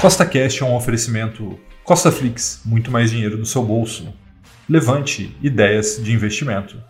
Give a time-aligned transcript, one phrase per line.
[0.00, 4.08] Costa Cash é um oferecimento Costa Flix, muito mais dinheiro no seu bolso.
[4.66, 6.82] Levante ideias de investimento.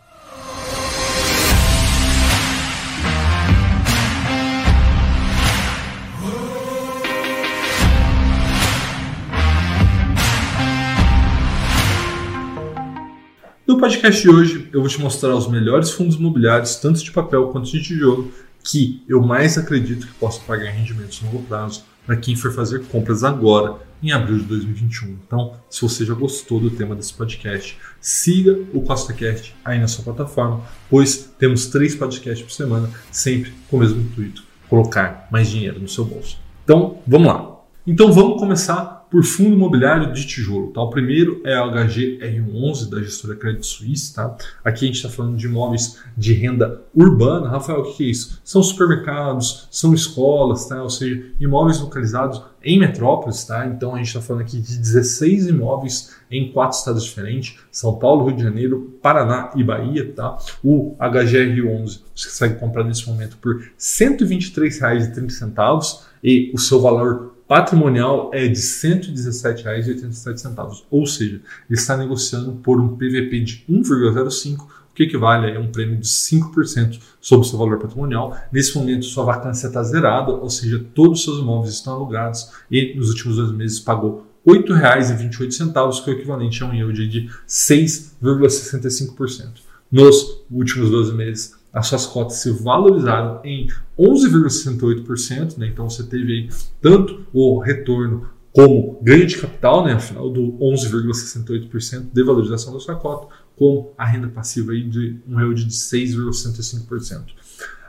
[13.67, 17.49] No podcast de hoje, eu vou te mostrar os melhores fundos imobiliários, tanto de papel
[17.49, 18.33] quanto de tijolo,
[18.63, 22.85] que eu mais acredito que possam pagar rendimentos no longo prazo para quem for fazer
[22.87, 25.19] compras agora, em abril de 2021.
[25.27, 30.05] Então, se você já gostou do tema desse podcast, siga o CostaCast aí na sua
[30.05, 35.81] plataforma, pois temos três podcasts por semana, sempre com o mesmo intuito, colocar mais dinheiro
[35.81, 36.39] no seu bolso.
[36.65, 37.61] Então, vamos lá.
[37.87, 40.73] Então, vamos começar por fundo imobiliário de tijolo.
[40.73, 40.81] Tá?
[40.81, 44.15] O primeiro é a HGR11 da gestora Credit Suisse.
[44.15, 44.37] Tá?
[44.65, 47.49] Aqui a gente está falando de imóveis de renda urbana.
[47.49, 48.41] Rafael, o que é isso?
[48.45, 50.81] São supermercados, são escolas, tá?
[50.83, 53.45] ou seja, imóveis localizados em metrópoles.
[53.45, 53.67] Tá?
[53.67, 58.27] Então a gente está falando aqui de 16 imóveis em quatro estados diferentes: São Paulo,
[58.27, 60.13] Rio de Janeiro, Paraná e Bahia.
[60.13, 60.39] Tá?
[60.63, 68.31] O HGR11 você consegue comprar nesse momento por R$ 123,30 e o seu valor patrimonial
[68.33, 74.69] é de R$ 117,87, ou seja, ele está negociando por um PVP de 1,05, o
[74.95, 78.39] que equivale a um prêmio de 5% sobre o seu valor patrimonial.
[78.53, 82.95] Nesse momento, sua vacância está zerada, ou seja, todos os seus imóveis estão alugados e
[82.95, 87.29] nos últimos dois meses pagou R$ 8,28, que é o equivalente a um yield de
[87.49, 89.49] 6,65%.
[89.91, 93.69] Nos últimos 12 meses, as suas cotas se valorizaram em
[93.99, 95.69] 11,68%, né?
[95.69, 96.49] então você teve aí
[96.81, 102.97] tanto o retorno como ganho de capital, né, afinal do 11,68% de valorização da sua
[102.97, 107.27] cota, como a renda passiva aí de um yield de 6,65%.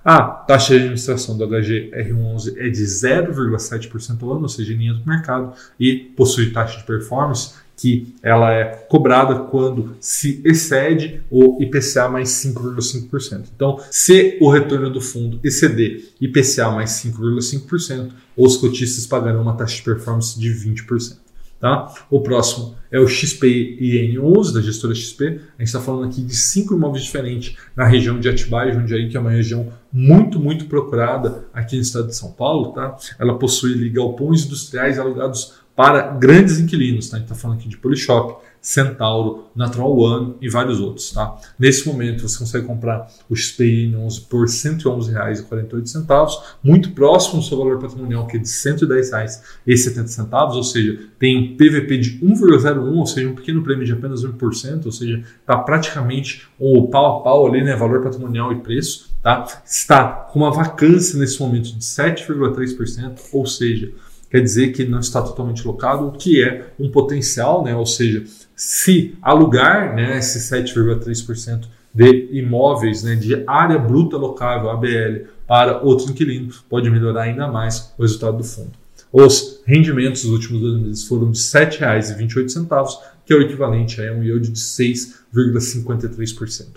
[0.04, 4.94] A taxa de administração do HGR11 é de 0,7% ao ano, ou seja, em linha
[4.94, 11.58] do mercado, e possui taxa de performance que ela é cobrada quando se excede o
[11.60, 13.46] IPCA mais 5,5%.
[13.56, 19.78] Então, se o retorno do fundo exceder IPCA mais 5,5%, os cotistas pagarão uma taxa
[19.78, 21.18] de performance de 20%.
[21.60, 21.94] Tá?
[22.10, 25.26] O próximo é o XPIN11 da gestora XP.
[25.28, 29.16] A gente está falando aqui de cinco imóveis diferentes na região de Atibaia Jundiaí, que
[29.16, 32.74] é uma região muito, muito procurada aqui no estado de São Paulo.
[32.74, 32.96] Tá?
[33.20, 37.10] Ela possui galpões industriais alugados para grandes inquilinos.
[37.10, 37.18] Tá?
[37.18, 41.12] A gente está falando aqui de Polishop, Centauro, Natural One e vários outros.
[41.12, 41.36] Tá?
[41.58, 47.58] Nesse momento você consegue comprar o XPI 11 por R$ 111,48, muito próximo do seu
[47.58, 53.06] valor patrimonial, que é de R$ 110,70, ou seja, tem um PVP de 1,01, ou
[53.08, 57.48] seja, um pequeno prêmio de apenas 1%, ou seja, está praticamente o pau a pau
[57.48, 59.10] ali, né, valor patrimonial e preço.
[59.24, 59.46] Tá?
[59.66, 63.92] Está com uma vacância nesse momento de 7,3%, ou seja,
[64.32, 67.76] quer dizer que não está totalmente locado, o que é um potencial, né?
[67.76, 68.24] ou seja,
[68.56, 76.10] se alugar né, esse 7,3% de imóveis né, de área bruta locável, ABL, para outro
[76.10, 78.72] inquilino, pode melhorar ainda mais o resultado do fundo.
[79.12, 84.14] Os rendimentos dos últimos dois meses foram de R$ 7,28, que é o equivalente a
[84.14, 86.68] um yield de 6,53%.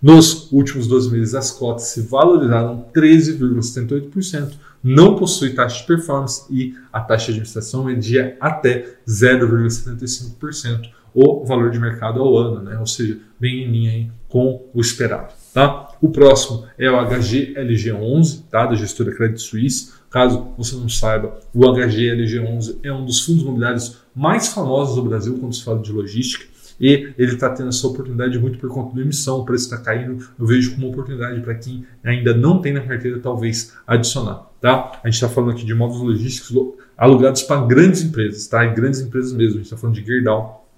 [0.00, 6.74] Nos últimos 12 meses, as cotas se valorizaram 13,78%, não possui taxa de performance e
[6.92, 12.78] a taxa de administração de até 0,75% o valor de mercado ao ano, né?
[12.78, 15.32] ou seja, bem em linha aí com o esperado.
[15.52, 15.88] Tá?
[16.00, 18.66] O próximo é o HGLG11, tá?
[18.66, 19.92] da gestora Credit Suisse.
[20.08, 25.38] Caso você não saiba, o HGLG11 é um dos fundos imobiliários mais famosos do Brasil
[25.38, 29.02] quando se fala de logística e ele está tendo essa oportunidade muito por conta da
[29.02, 30.26] emissão, o preço está caindo.
[30.38, 34.49] Eu vejo como oportunidade para quem ainda não tem na carteira, talvez adicionar.
[34.60, 35.00] Tá?
[35.02, 38.64] A gente está falando aqui de imóveis logísticos alugados para grandes empresas, tá?
[38.64, 39.54] E grandes empresas mesmo.
[39.54, 40.68] A gente está falando de Gerdau,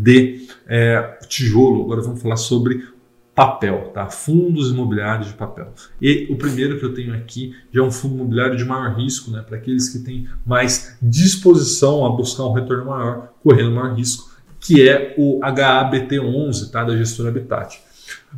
[0.00, 2.86] de é, tijolo, agora vamos falar sobre
[3.34, 4.08] papel, tá?
[4.08, 5.72] Fundos imobiliários de papel.
[6.00, 9.30] E o primeiro que eu tenho aqui já é um fundo imobiliário de maior risco,
[9.30, 9.42] né?
[9.42, 14.31] Para aqueles que têm mais disposição a buscar um retorno maior, correndo maior risco,
[14.62, 16.84] que é o HABT11, tá?
[16.84, 17.80] Da gestora Habitat.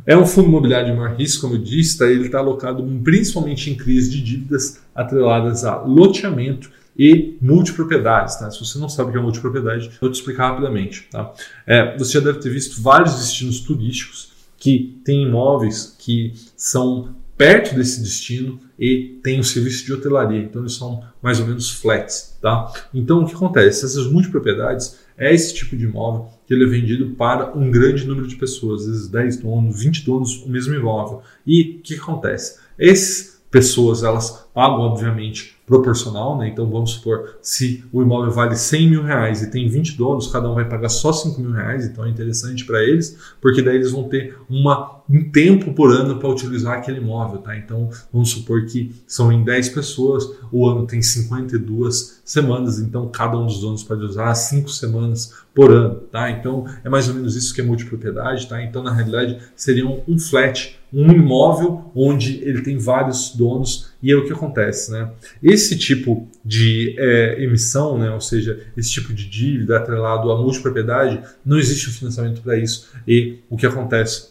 [0.05, 2.05] É um fundo imobiliário de maior risco, como eu disse, tá?
[2.07, 8.35] ele está alocado principalmente em crise de dívidas atreladas a loteamento e multipropriedades.
[8.35, 8.49] Tá?
[8.49, 11.07] Se você não sabe o que é multipropriedade, eu vou te explicar rapidamente.
[11.11, 11.31] Tá?
[11.65, 17.75] É, você já deve ter visto vários destinos turísticos que têm imóveis que são perto
[17.75, 20.41] desse destino e tem o serviço de hotelaria.
[20.41, 22.37] Então eles são mais ou menos flats.
[22.41, 22.71] Tá?
[22.93, 23.85] Então o que acontece?
[23.85, 28.27] Essas multipropriedades é esse tipo de imóvel que ele é vendido para um grande número
[28.27, 31.21] de pessoas, às vezes 10 donos, 20 donos, o mesmo imóvel.
[31.45, 32.59] E o que acontece?
[32.77, 36.47] Essas pessoas elas pagam, obviamente, proporcional, né?
[36.47, 40.49] Então vamos supor, se o imóvel vale 100 mil reais e tem 20 donos, cada
[40.49, 43.91] um vai pagar só 5 mil reais, então é interessante para eles, porque daí eles
[43.91, 47.57] vão ter uma, um tempo por ano para utilizar aquele imóvel, tá?
[47.57, 53.37] Então vamos supor que são em 10 pessoas, o ano tem 52 semanas, então cada
[53.37, 56.29] um dos donos pode usar 5 semanas por ano, tá?
[56.29, 58.61] Então é mais ou menos isso que é multipropriedade, tá?
[58.61, 64.15] Então na realidade seria um flat, um imóvel onde ele tem vários donos e é
[64.15, 65.11] o que acontece, né?
[65.43, 71.21] Esse tipo de é, emissão, né, ou seja, esse tipo de dívida atrelado à multipropriedade,
[71.45, 72.87] não existe um financiamento para isso.
[73.05, 74.29] E o que acontece?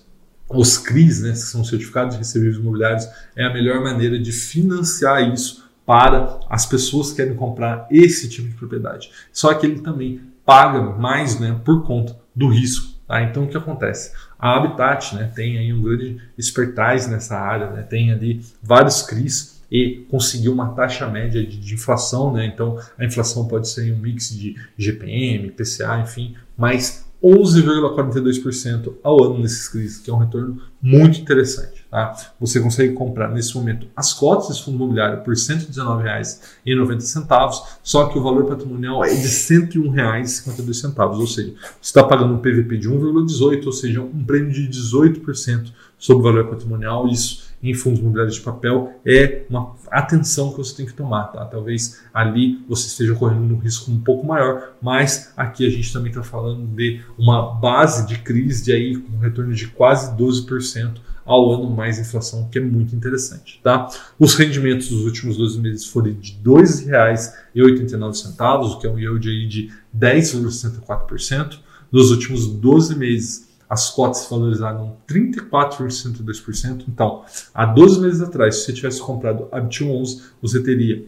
[0.49, 3.07] Os CRIs, né, que são certificados de recebíveis imobiliários,
[3.37, 8.49] é a melhor maneira de financiar isso para as pessoas que querem comprar esse tipo
[8.49, 9.11] de propriedade.
[9.31, 12.95] Só que ele também paga mais né, por conta do risco.
[13.07, 13.23] Tá?
[13.23, 14.13] Então o que acontece?
[14.39, 19.63] A Habitat né, tem aí um grande expertise nessa área, né, tem ali vários CRIs
[19.71, 22.47] e conseguiu uma taxa média de, de, inflação, né?
[22.47, 29.39] Então a inflação pode ser um mix de GPM, PCA, enfim, mas 11,42% ao ano
[29.39, 31.84] nesses CRIs, que é um retorno muito interessante.
[31.95, 32.13] Tá?
[32.41, 38.19] Você consegue comprar nesse momento as cotas desse fundo imobiliário por R$ 119,90, só que
[38.19, 42.91] o valor patrimonial é de R$ 101,52, ou seja, você está pagando um PVP de
[42.91, 47.07] 1,18, ou seja, um prêmio de 18% sobre o valor patrimonial.
[47.07, 51.29] Isso em fundos imobiliários de papel é uma atenção que você tem que tomar.
[51.29, 51.45] Tá?
[51.45, 56.11] Talvez ali você esteja correndo um risco um pouco maior, mas aqui a gente também
[56.11, 61.14] está falando de uma base de crise de aí com um retorno de quase 12%
[61.25, 63.61] ao ano mais inflação, que é muito interessante.
[63.63, 63.89] Tá?
[64.19, 69.29] Os rendimentos dos últimos 12 meses foram de R$ 2,89, o que é um yield
[69.29, 71.59] aí de 10,64%.
[71.91, 76.85] Nos últimos 12 meses, as cotas valorizaram 34,62%.
[76.89, 81.05] Então, há 12 meses atrás, se você tivesse comprado a BT11, você teria,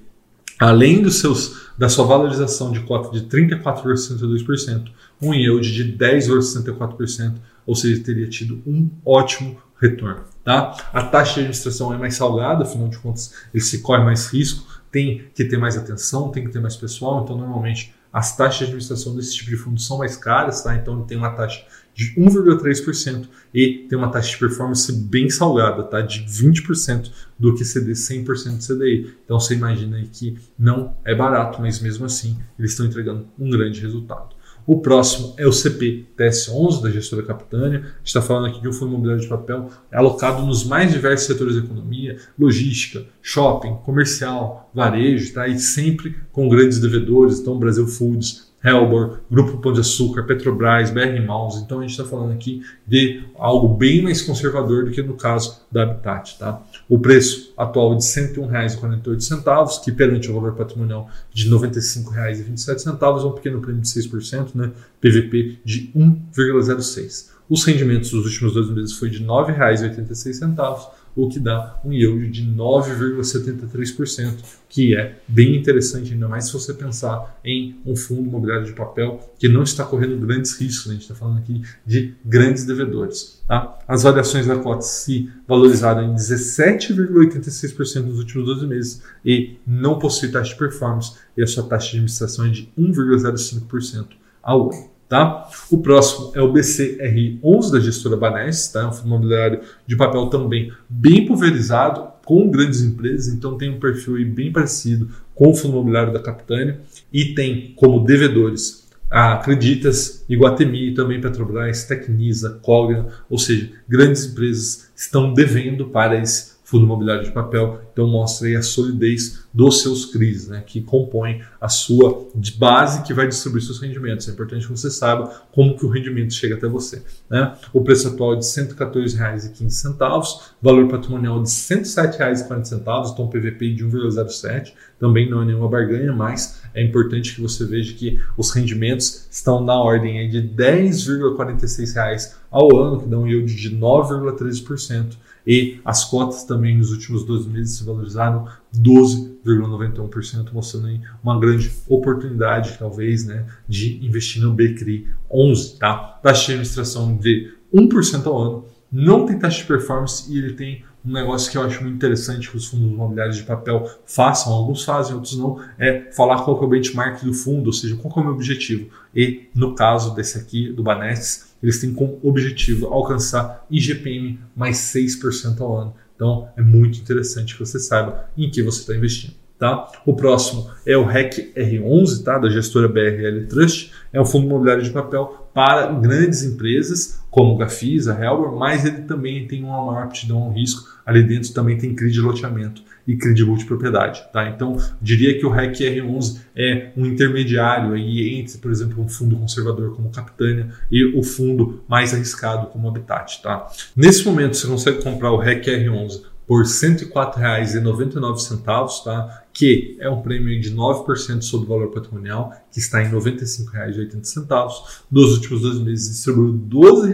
[0.59, 4.89] além dos seus, da sua valorização de cota de 34,62%,
[5.21, 7.35] um yield de 10,64%,
[7.67, 10.25] ou seja, teria tido um ótimo retorno.
[10.45, 10.77] Tá?
[10.93, 14.65] A taxa de administração é mais salgada, afinal de contas, ele se corre mais risco,
[14.91, 18.65] tem que ter mais atenção, tem que ter mais pessoal, então normalmente as taxas de
[18.65, 20.75] administração desse tipo de fundo são mais caras, tá?
[20.75, 25.83] então ele tem uma taxa de 1,3% e tem uma taxa de performance bem salgada,
[25.83, 26.01] tá?
[26.01, 29.15] de 20% do que CD 100% de CDI.
[29.25, 33.51] Então você imagina aí que não é barato, mas mesmo assim eles estão entregando um
[33.51, 34.36] grande resultado.
[34.67, 37.79] O próximo é o CP TS11 da gestora Capitânia.
[37.79, 41.29] A gente está falando aqui de um fundo imobiliário de papel alocado nos mais diversos
[41.29, 45.47] setores da economia, logística, shopping, comercial, varejo, tá?
[45.47, 51.21] e sempre com grandes devedores, então Brasil Foods, Helbor, Grupo Pão de Açúcar, Petrobras, BR
[51.25, 51.63] Malls.
[51.63, 55.61] Então a gente está falando aqui de algo bem mais conservador do que no caso
[55.71, 56.39] da Habitat.
[56.39, 56.63] Tá?
[56.89, 63.25] O preço atual é de R$ 101,48, que perante o valor patrimonial de R$ 95,27,
[63.25, 64.73] é um pequeno prêmio de 6%, né?
[65.01, 67.37] PVP de 1,06%.
[67.49, 72.29] Os rendimentos dos últimos dois meses foi de R$ 9,86 o que dá um yield
[72.29, 74.35] de 9,73%,
[74.69, 79.19] que é bem interessante, ainda mais se você pensar em um fundo imobiliário de papel
[79.39, 80.91] que não está correndo grandes riscos, né?
[80.91, 83.43] a gente está falando aqui de grandes devedores.
[83.49, 83.79] Tá?
[83.89, 90.29] As variações da cota se valorizaram em 17,86% nos últimos 12 meses e não possui
[90.29, 94.09] taxa de performance, e a sua taxa de administração é de 1,05%
[94.43, 94.96] ao ano.
[95.09, 95.49] Tá?
[95.71, 98.89] O próximo é o BCRI11 da gestora Banes, tá?
[98.89, 104.15] um fundo imobiliário de papel também bem pulverizado, com grandes empresas, então tem um perfil
[104.35, 106.81] bem parecido com o fundo imobiliário da Capitânia
[107.13, 114.91] e tem como devedores a Acreditas, Iguatemi, também Petrobras, Tecnisa, Cogna, ou seja, grandes empresas
[114.97, 117.81] estão devendo para esse fundo imobiliário de papel.
[117.93, 122.27] Então mostra aí a solidez dos seus CRIs, né, que compõem a sua
[122.59, 124.29] base que vai distribuir seus rendimentos.
[124.29, 127.03] É importante que você saiba como que o rendimento chega até você.
[127.31, 127.57] Né?
[127.73, 133.87] O preço atual é de R$ 114,15, valor patrimonial de R$ 107,40, então PVP de
[133.87, 134.73] 1,07.
[134.99, 139.63] Também não é nenhuma barganha, mas é importante que você veja que os rendimentos estão
[139.63, 146.05] na ordem de R$ 10,46 ao ano, que dá um yield de 9,13% e as
[146.05, 153.47] cotas também nos últimos 12 meses se valorizaram 12,91%, mostrando uma grande oportunidade, talvez, né,
[153.69, 155.79] de investir no BCRI 11.
[155.79, 156.19] Tá?
[156.23, 160.85] Taxa de administração de 1% ao ano, não tem taxa de performance e ele tem
[161.05, 164.85] um negócio que eu acho muito interessante que os fundos imobiliários de papel façam, alguns
[164.85, 168.21] fazem, outros não, é falar qual é o benchmark do fundo, ou seja, qual é
[168.21, 168.91] o meu objetivo.
[169.15, 175.61] E no caso desse aqui, do Banex, eles têm como objetivo alcançar IGPM mais 6%
[175.61, 175.95] ao ano.
[176.15, 179.35] Então é muito interessante que você saiba em que você está investindo.
[179.59, 179.91] Tá?
[180.05, 182.39] O próximo é o REC R11, tá?
[182.39, 183.91] da gestora BRL Trust.
[184.13, 189.47] É um fundo imobiliário de papel para grandes empresas, como Gafisa, Helber, mas ele também
[189.47, 190.87] tem uma maior aptidão ao risco.
[191.07, 194.23] Ali dentro também tem CRI de loteamento e CRI de multipropriedade.
[194.33, 194.49] Tá?
[194.49, 199.37] Então, diria que o REC R11 é um intermediário aí entre, por exemplo, um fundo
[199.37, 203.43] conservador como Capitânia e o fundo mais arriscado como Habitat.
[203.43, 203.67] Tá?
[203.95, 209.43] Nesse momento, você consegue comprar o REC R11 por R$ 104,99, tá?
[209.53, 214.71] que é um prêmio de 9% sobre o valor patrimonial, que está em R$ 95,80.
[215.11, 216.61] Nos últimos dois meses distribuiu R$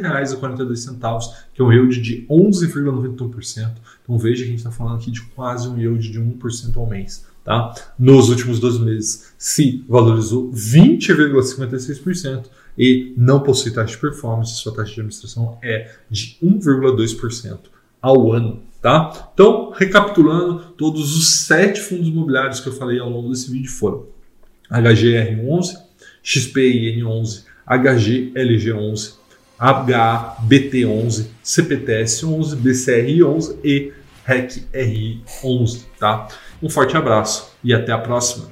[0.00, 3.70] 12,42, que é um yield de 11,91%.
[4.02, 6.86] Então veja que a gente está falando aqui de quase um yield de 1% ao
[6.86, 7.24] mês.
[7.44, 7.74] Tá?
[7.98, 12.44] Nos últimos dois meses se valorizou 20,56%
[12.78, 17.58] e não possui taxa de performance, sua taxa de administração é de 1,2%
[18.00, 18.62] ao ano.
[18.82, 19.30] Tá?
[19.32, 24.06] Então, recapitulando, todos os sete fundos imobiliários que eu falei ao longo desse vídeo foram
[24.68, 25.76] HGR11,
[26.24, 29.14] XPIN11, HGLG11,
[29.60, 33.92] HABT11, CPTS11, BCRI11 e
[34.26, 35.84] RECRI11.
[35.98, 36.26] Tá?
[36.60, 38.51] Um forte abraço e até a próxima.